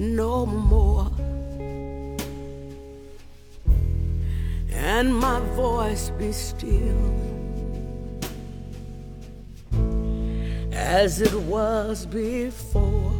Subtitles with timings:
[0.00, 1.10] no more,
[4.72, 7.30] and my voice be still
[10.72, 13.12] as it was before,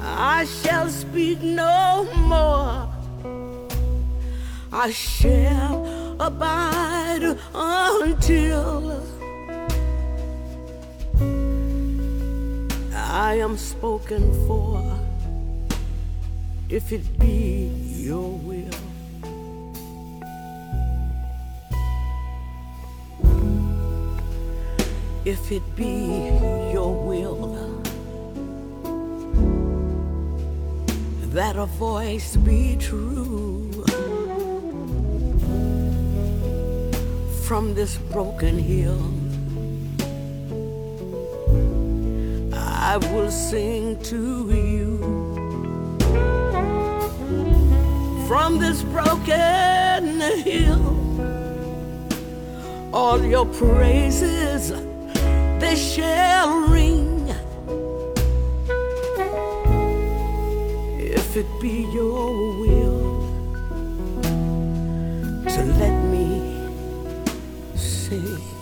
[0.00, 2.88] I shall speak no more.
[4.72, 9.13] I shall abide until
[13.14, 14.82] I am spoken for,
[16.68, 17.70] if it be
[18.08, 18.74] your will.
[25.24, 26.32] If it be
[26.72, 27.80] your will
[31.34, 33.70] that a voice be true.
[37.44, 39.23] from this broken hill.
[42.86, 44.98] I will sing to you
[48.28, 50.84] from this broken hill.
[52.92, 54.68] All your praises
[55.60, 57.34] they shall ring.
[61.00, 63.24] If it be your will
[65.48, 66.68] to let me
[67.76, 68.53] sing.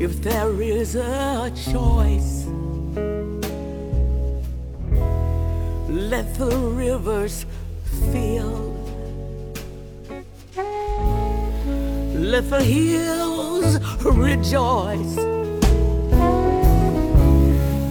[0.00, 2.46] If there is a choice.
[5.90, 7.44] Let the rivers
[8.10, 8.74] fill.
[12.14, 15.16] Let the hills rejoice.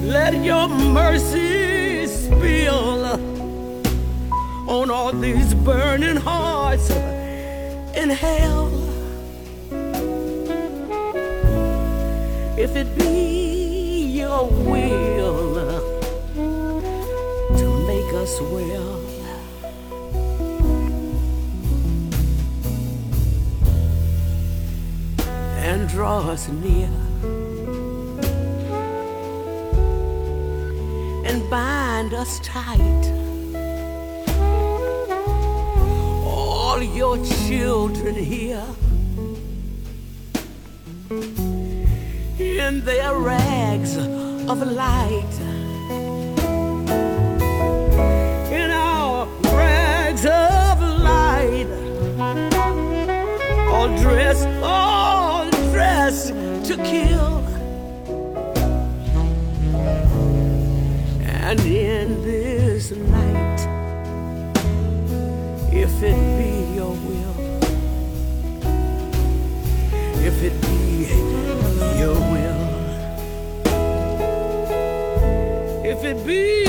[0.03, 3.06] Let your mercy spill
[4.68, 6.90] on all these burning hearts
[7.94, 8.89] in hell.
[12.59, 15.53] If it be your will
[17.58, 19.00] to make us well.
[25.69, 26.90] And draw us near
[31.25, 33.06] and bind us tight.
[36.25, 38.66] All your children here
[42.69, 43.98] in their rags
[44.48, 45.59] of light.
[76.10, 76.69] If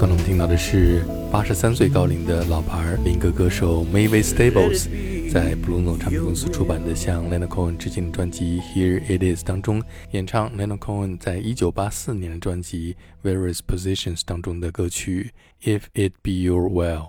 [0.00, 4.88] 刚才我们听到的是八十三岁高龄的老牌民歌歌手 Mavis Stables，
[5.30, 9.22] 在 b l u e n o 唱片公司出版的向 l e n n o Cohen 致敬的专辑《Here It
[9.22, 9.82] Is》当中
[10.12, 12.96] 演唱 l e n n o Cohen 在一九八四年的专辑
[13.28, 15.32] 《Various Positions》当中的歌曲
[15.78, 17.02] 《If It Be Your Will》。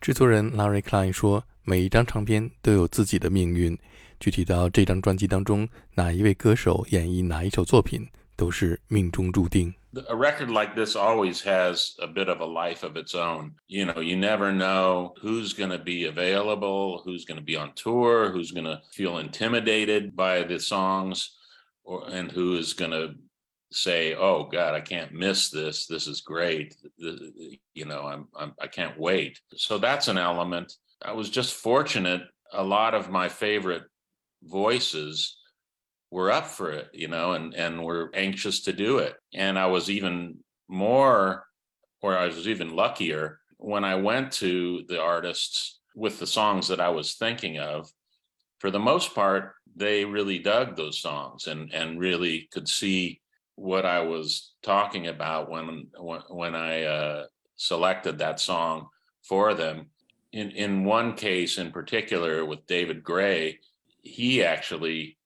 [0.00, 3.76] 制作人 Larry Klein 说：“每一张唱片都有自己的命运。
[4.20, 8.06] 具体到这张专辑当中，哪一位歌手演绎哪一首作品，
[8.36, 9.74] 都是命中注定。”
[10.08, 13.54] A record like this always has a bit of a life of its own.
[13.68, 17.72] You know, you never know who's going to be available, who's going to be on
[17.74, 21.36] tour, who's going to feel intimidated by the songs,
[21.84, 23.14] or and who is going to
[23.72, 25.86] say, "Oh God, I can't miss this.
[25.86, 26.76] This is great.
[26.98, 30.72] You know, I'm, I'm I can't wait." So that's an element.
[31.02, 32.22] I was just fortunate.
[32.52, 33.84] A lot of my favorite
[34.42, 35.36] voices
[36.10, 39.14] were up for it, you know, and and we're anxious to do it.
[39.34, 40.38] And I was even
[40.68, 41.44] more,
[42.00, 46.80] or I was even luckier when I went to the artists with the songs that
[46.80, 47.90] I was thinking of.
[48.60, 53.20] For the most part, they really dug those songs and and really could see
[53.56, 57.26] what I was talking about when when, when I uh,
[57.56, 58.88] selected that song
[59.22, 59.86] for them.
[60.32, 63.58] In in one case in particular with David Gray,
[64.02, 65.18] he actually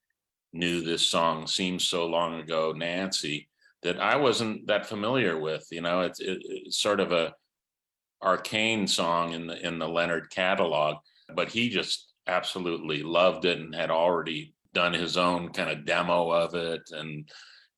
[0.52, 3.48] knew this song seems so long ago, Nancy,
[3.82, 5.66] that I wasn't that familiar with.
[5.70, 7.34] You know, it's, it, it's sort of a
[8.22, 10.96] arcane song in the in the Leonard catalog,
[11.34, 16.30] but he just absolutely loved it and had already done his own kind of demo
[16.30, 17.28] of it and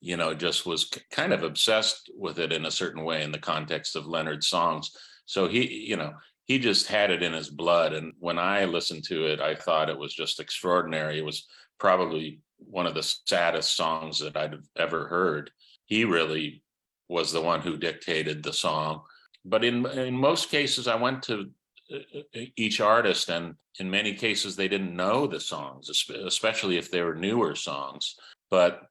[0.00, 3.38] you know just was kind of obsessed with it in a certain way in the
[3.38, 4.90] context of Leonard's songs
[5.24, 6.12] so he you know
[6.44, 9.88] he just had it in his blood and when i listened to it i thought
[9.88, 11.46] it was just extraordinary it was
[11.78, 15.50] probably one of the saddest songs that I'd ever heard.
[15.86, 16.62] He really
[17.08, 19.02] was the one who dictated the song.
[19.44, 21.50] But in in most cases, I went to
[21.92, 26.90] uh, uh, each artist, and in many cases, they didn't know the songs, especially if
[26.90, 28.14] they were newer songs.
[28.50, 28.82] But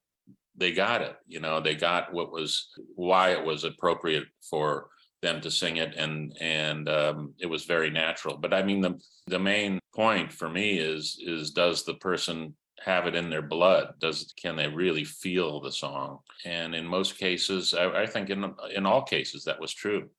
[0.56, 1.15] they got it.
[1.27, 4.89] You know, they got what was why it was appropriate for
[5.21, 8.38] them to sing it, and and um, it was very natural.
[8.38, 13.07] But I mean, the the main point for me is is does the person have
[13.07, 13.95] it in their blood?
[13.99, 16.19] Does can they really feel the song?
[16.45, 18.43] And in most cases, I, I think in
[18.75, 20.09] in all cases that was true.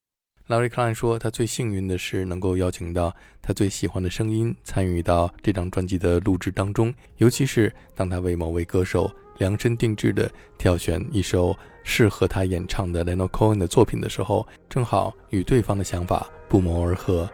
[0.49, 17.31] Larry Klein 说，他最幸运的是能够邀请到他最喜欢的声音参与到这张专辑的录制当中，尤其是当他为某位歌手量身定制的挑选一首适合他演唱的 Leonard Cohen 的作品的时候，正好与对方的想法不谋而合。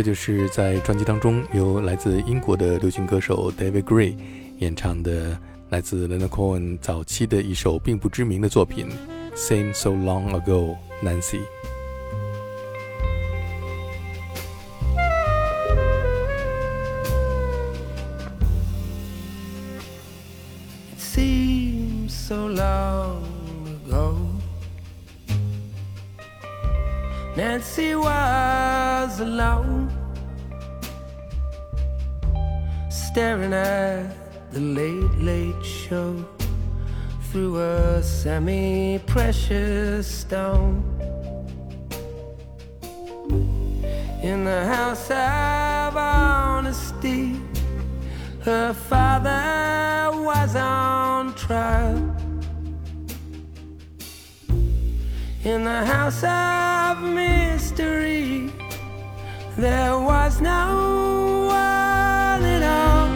[0.00, 4.16] 这就是在专辑当中由来自英国的流行歌手 David Gray
[4.56, 5.38] 演唱的
[5.68, 8.88] 来自 Leonard Cohen 早期的一首并不知名的作品
[9.36, 10.74] 《Same So Long Ago》
[11.04, 11.40] ，Nancy。
[22.08, 23.26] So long
[23.66, 24.39] ago.
[27.36, 29.88] Nancy was alone,
[32.90, 36.24] staring at the late, late show
[37.30, 40.82] through a semi precious stone.
[44.22, 47.40] In the house of honesty,
[48.42, 52.19] her father was on trial.
[55.42, 58.52] In the house of mystery,
[59.56, 63.08] there was no one at all.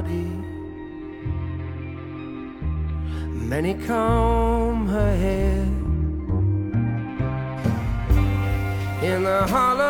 [0.00, 0.26] body.
[3.52, 5.62] Many comb her hair.
[9.02, 9.89] In the hollow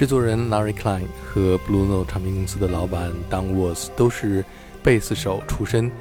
[0.00, 4.42] 制作人 Larry Klein 和 Blue Note 唱片公司的老板 Don Was 都是
[4.82, 5.92] 贝斯手出身，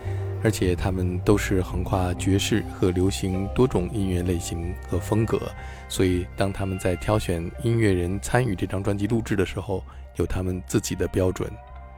[0.42, 5.38] 而且他们都是横跨爵士和流行多种音乐类型和风格，
[5.90, 9.84] 所以当他们在挑选音乐人参与这张专辑录制的时候，
[10.16, 11.52] 有他们自己的标准。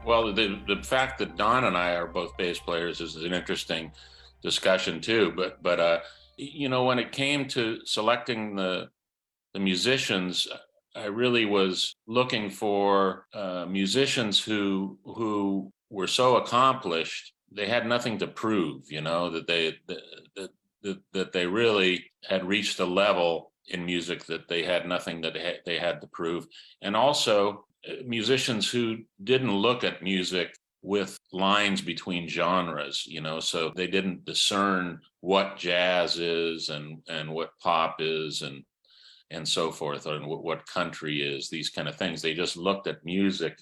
[0.03, 3.91] Well, the the fact that Don and I are both bass players is an interesting
[4.41, 5.99] discussion too, but but uh,
[6.35, 8.89] you know when it came to selecting the
[9.53, 10.47] the musicians.
[10.95, 18.17] I really was looking for uh, musicians who who were so accomplished they had nothing
[18.19, 18.89] to prove.
[18.89, 20.49] You know that they that
[20.83, 25.35] that, that they really had reached a level in music that they had nothing that
[25.65, 26.47] they had to prove,
[26.81, 27.65] and also
[28.05, 34.25] musicians who didn't look at music with lines between genres you know so they didn't
[34.25, 38.63] discern what jazz is and and what pop is and
[39.31, 42.21] and so forth and what country is these kind of things.
[42.21, 43.57] They just looked at music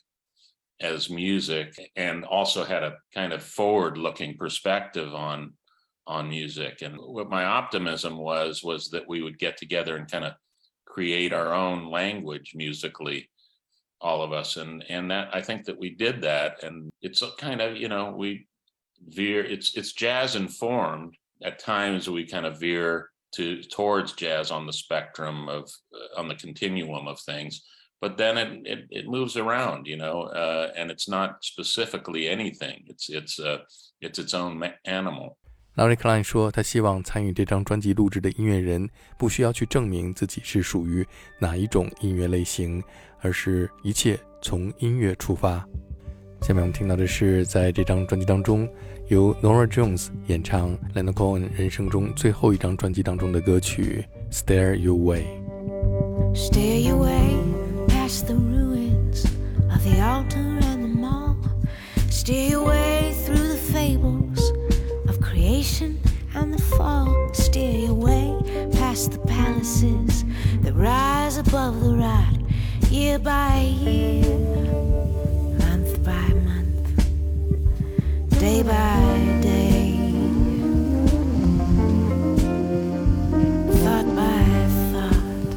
[0.81, 5.53] as music and also had a kind of forward looking perspective on
[6.07, 6.81] on music.
[6.81, 10.33] And what my optimism was was that we would get together and kind of
[10.88, 13.29] create our own language musically
[14.01, 14.57] all of us.
[14.57, 16.63] And and that i think that we did that.
[16.63, 18.47] And it's kind of you know we
[19.07, 24.66] veer it's it's jazz informed at times we kind of veer to towards jazz on
[24.66, 27.60] the spectrum of uh, on the continuum of things
[28.00, 32.84] but then it it, it moves around you know uh, and it's not specifically anything
[32.86, 33.58] it's it's uh,
[34.00, 35.36] it's its own animal
[35.76, 41.04] Larry Klein 说：“他希望参与这张专辑录制的音乐人不需要去证明自己是属于
[41.40, 42.80] 哪一种音乐类型，
[43.18, 45.66] 而是一切从音乐出发。”
[46.42, 48.72] 下面我们听到的是在这张专辑当中
[49.09, 55.25] 由 Norah Jones 演唱 Leonard Cohen 人生中最后一张专辑当中的歌曲《Steer Your Way》。
[56.35, 57.35] Stare your way
[57.87, 59.25] past the ruins
[59.71, 61.35] of the altar and the mall.
[62.27, 64.53] Your way through the fables
[65.07, 65.97] of creation
[66.35, 67.09] and the fall.
[67.33, 68.31] Steer your way
[68.73, 70.23] past the palaces
[70.61, 72.37] that rise above the rot,
[72.91, 74.21] year by year,
[75.57, 76.58] month by month
[78.39, 80.00] day by day,
[83.84, 84.43] thought by
[84.91, 85.50] thought.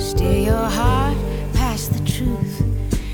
[0.00, 1.16] Steer your heart
[1.54, 2.62] past the truth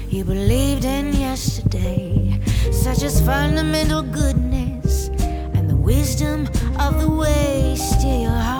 [0.08, 2.40] you believed in yesterday,
[2.72, 5.10] such as fundamental goodness
[5.52, 6.48] and the wisdom
[6.80, 7.74] of the way.
[7.76, 8.55] Steer your heart,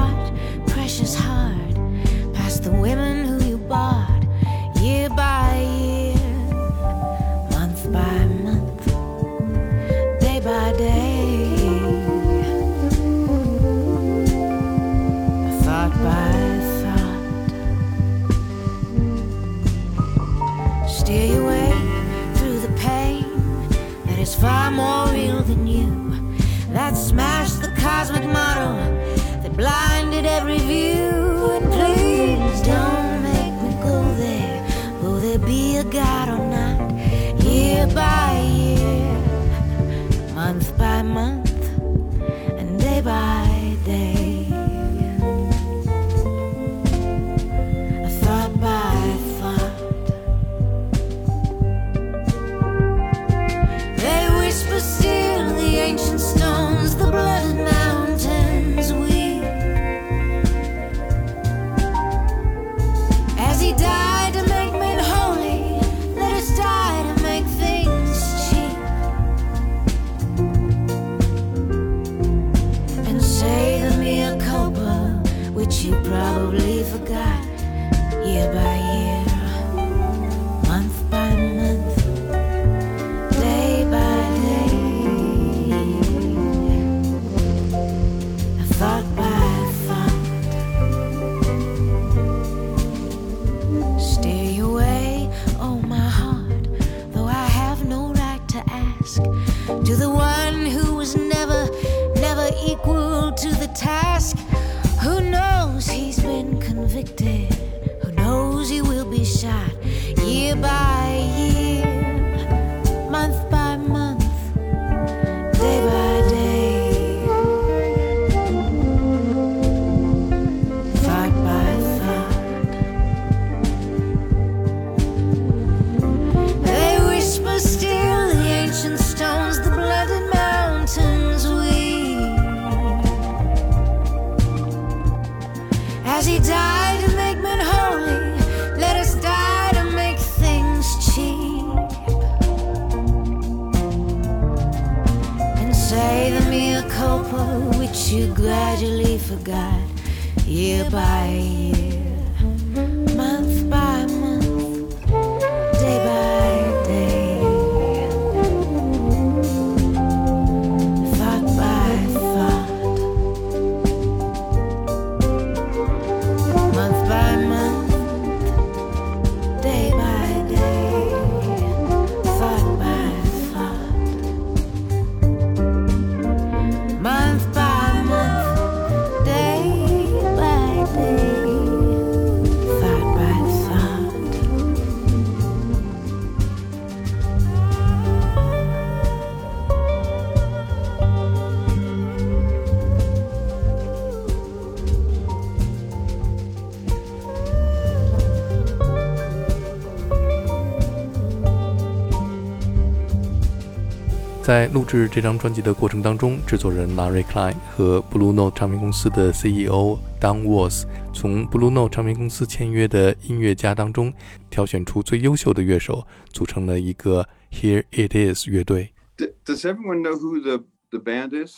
[204.46, 214.14] 在录制这张专辑的过程当中，制作人 Larry Klein 和 Blue Note 唱片公司的 CEO Don Was 从 Blue Note 唱片公司签约的音乐家当中
[214.48, 218.92] 挑选出最优秀的乐手，组成了一个 Here It Is 乐队。
[219.16, 221.52] Does everyone know who the the band is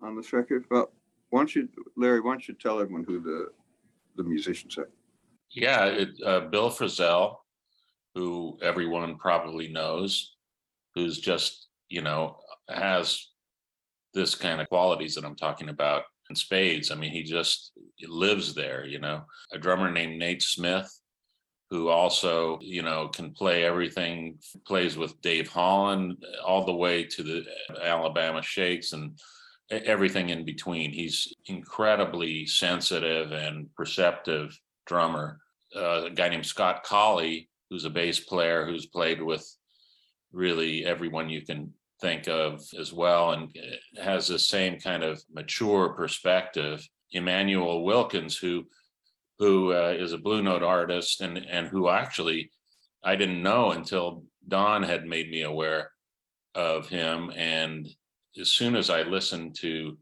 [0.00, 0.64] on this record?
[0.68, 0.88] Well,
[1.30, 2.18] why don't you, Larry?
[2.18, 3.52] Why don't you tell everyone who the
[4.16, 4.88] the musicians are?
[5.50, 7.36] Yeah, it, uh, Bill Frisell,
[8.16, 10.34] who everyone probably knows,
[10.96, 11.61] who's just
[11.92, 13.28] you know, has
[14.14, 16.90] this kind of qualities that I'm talking about in spades.
[16.90, 17.72] I mean, he just
[18.08, 19.24] lives there, you know.
[19.52, 20.90] A drummer named Nate Smith,
[21.70, 27.22] who also, you know, can play everything, plays with Dave Holland all the way to
[27.22, 27.44] the
[27.82, 29.18] Alabama Shakes and
[29.70, 30.92] everything in between.
[30.92, 35.40] He's incredibly sensitive and perceptive drummer.
[35.74, 39.46] Uh, a guy named Scott Colley, who's a bass player who's played with
[40.32, 41.72] really everyone you can
[42.02, 46.86] think of as well and uh, has the same kind of mature perspective.
[47.12, 48.64] Immanuel Wilkins, who
[49.38, 52.50] who uh, is a blue note artist and and who actually
[53.02, 55.90] I didn't know until Don had made me aware
[56.54, 57.32] of him.
[57.34, 57.88] And
[58.40, 59.98] as soon as I listened to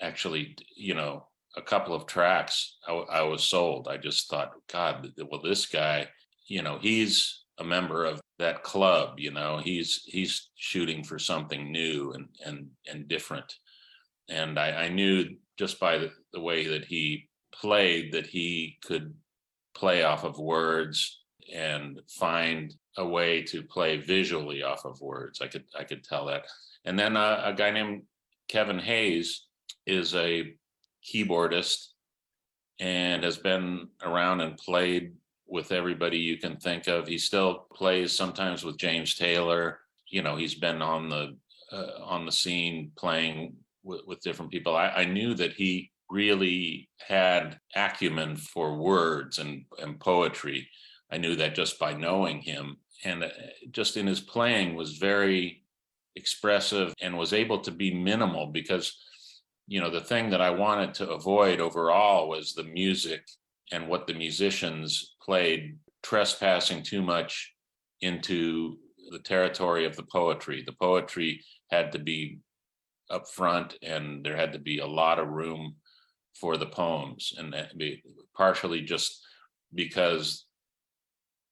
[0.00, 3.88] actually, you know, a couple of tracks, I was sold.
[3.88, 6.08] I just thought, God, well, this guy,
[6.46, 9.20] you know, he's a member of that club.
[9.20, 13.52] You know, he's he's shooting for something new and and and different.
[14.28, 19.14] And I, I knew just by the, the way that he played that he could
[19.74, 25.40] play off of words and find a way to play visually off of words.
[25.40, 26.46] I could I could tell that.
[26.84, 28.02] And then uh, a guy named
[28.48, 29.46] Kevin Hays
[29.86, 30.54] is a
[31.04, 31.88] keyboardist
[32.78, 35.12] and has been around and played
[35.50, 37.08] with everybody you can think of.
[37.08, 39.80] He still plays sometimes with James Taylor.
[40.08, 41.36] You know, he's been on the
[41.72, 44.76] uh, on the scene playing with, with different people.
[44.76, 50.68] I, I knew that he really had acumen for words and, and poetry.
[51.12, 52.76] I knew that just by knowing him.
[53.04, 53.28] and uh,
[53.70, 55.62] just in his playing was very
[56.16, 58.96] expressive and was able to be minimal because
[59.68, 63.22] you know the thing that I wanted to avoid overall was the music
[63.72, 67.54] and what the musicians played trespassing too much
[68.00, 68.76] into
[69.12, 70.64] the territory of the poetry.
[70.66, 71.40] The poetry
[71.70, 72.40] had to be
[73.12, 75.76] up front and there had to be a lot of room
[76.40, 78.02] for the poems and be
[78.36, 79.20] partially just
[79.72, 80.46] because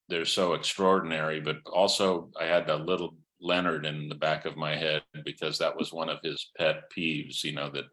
[0.09, 4.75] they're so extraordinary but also i had a little leonard in the back of my
[4.75, 7.85] head because that was one of his pet peeves you know that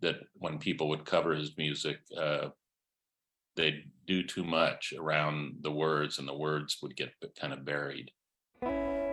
[0.00, 2.48] that when people would cover his music uh,
[3.56, 8.08] they do too much around the words and the words would get kind of buried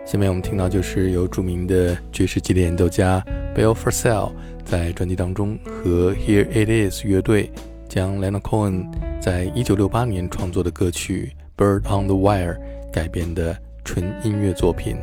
[0.04, 3.24] 下面我们听到就是由著名的爵士吉他演奏家
[3.54, 7.52] Bill Frisell 在专辑当中和 Here It Is 乐队
[7.88, 12.56] 将 Leonard Cohen 在一九六八年创作的歌曲《Bird on the Wire》
[12.90, 14.96] 改编的纯音乐作品。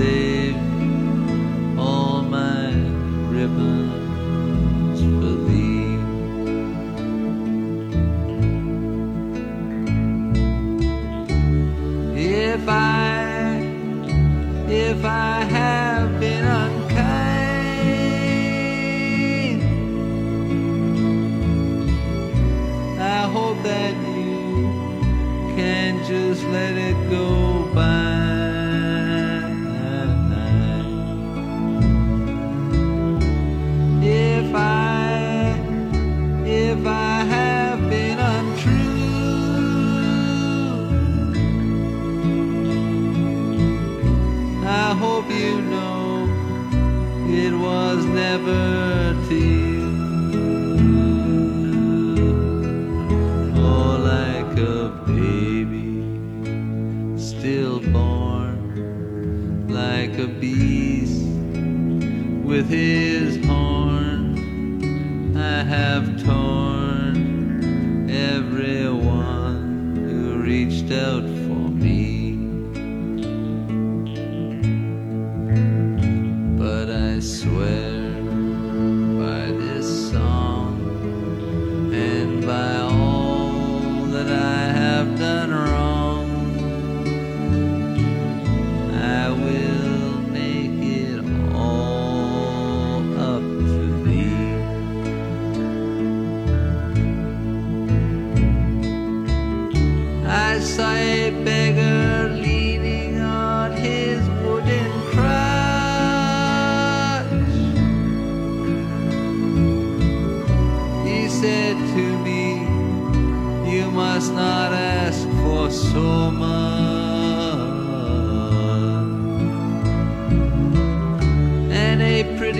[0.00, 0.29] say
[60.40, 61.22] beast
[62.44, 63.59] with his horn.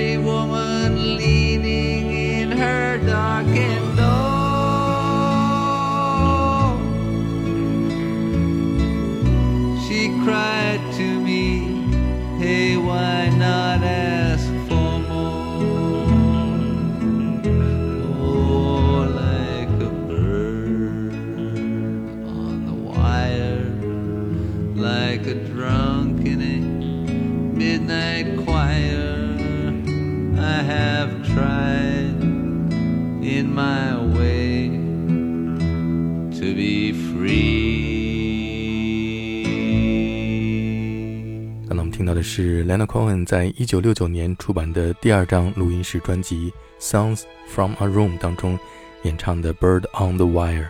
[0.00, 1.39] Woman leaning
[42.70, 48.56] Leonard Cohen 在一九六九年出版的第二张录音室专辑《Sounds from a Room》当中
[49.02, 50.62] 演唱的《Bird on the Wire》。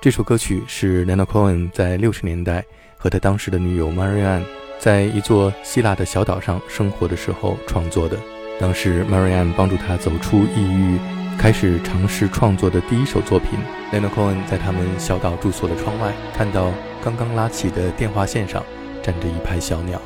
[0.00, 2.64] 这首歌曲是 Leonard Cohen 在六十年代
[2.96, 4.44] 和他当时的女友 Marianne
[4.78, 8.16] 在一座希腊的小岛上生活的时候创作的。
[8.60, 11.00] 当时 Marianne 帮助他走出抑郁，
[11.36, 13.58] 开始尝试创作的第一首作品。
[13.92, 18.62] Leonard Cohen 在他们小岛住所的窗外，看到刚刚拉起的电话线上
[19.02, 20.00] 站着一排小鸟。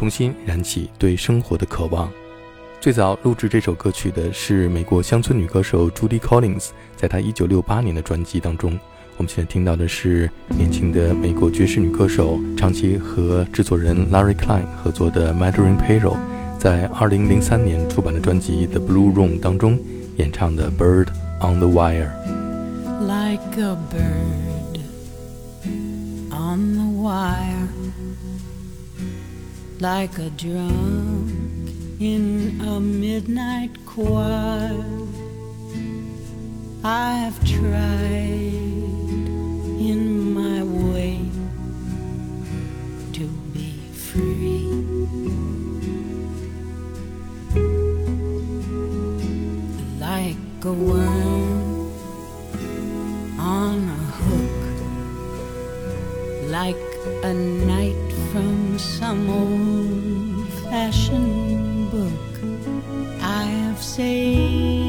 [0.00, 2.10] 重新燃起对生活的渴望。
[2.80, 8.72] 最早录制这首歌曲的是美国乡村女歌手 Judy Collins，在她1968年的专辑当中。
[9.18, 16.16] 我们现在听到的是年轻的美国爵士女歌手，长期和制作人 Larry Klein 合作的 Madeline Payroll，
[16.58, 19.78] 在2003年出版的专辑《The Blue Room》当中
[20.16, 21.08] 演唱的《Bird
[21.42, 22.08] on the Wire》。
[23.06, 24.80] like a bird
[26.30, 27.59] on the wire,
[29.80, 31.30] like a drunk
[32.00, 34.84] in a midnight choir.
[36.84, 38.60] I've tried
[39.88, 40.62] in my
[40.92, 41.20] way
[43.14, 44.66] to be free.
[49.98, 51.90] Like a worm
[53.38, 54.60] on a hook
[56.50, 56.76] like
[57.22, 57.79] a night
[58.32, 62.12] from some old fashioned book.
[63.20, 64.79] I have saved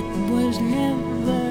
[0.00, 1.49] it was never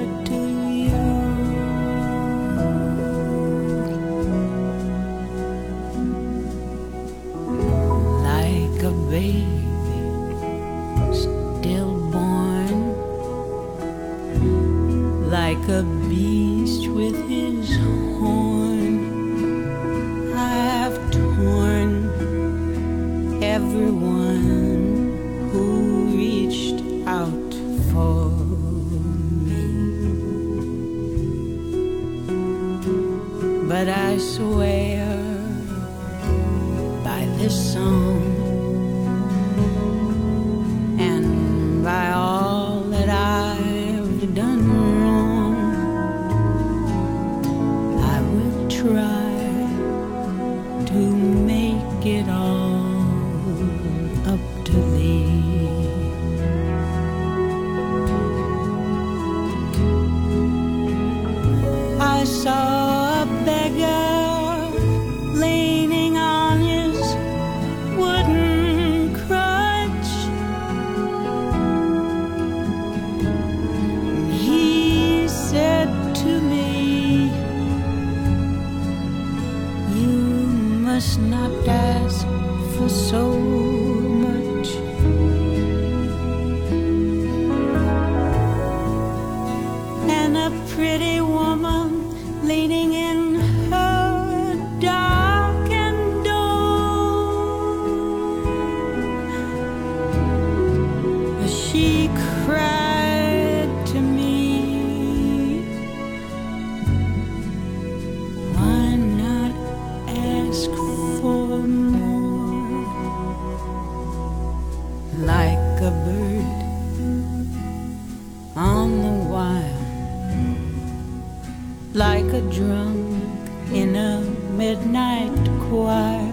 [121.94, 123.24] like a drunk
[123.72, 124.20] in a
[124.56, 126.32] midnight choir.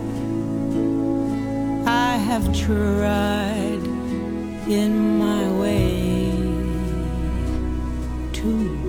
[1.87, 3.81] I have tried
[4.67, 6.29] in my way
[8.33, 8.86] to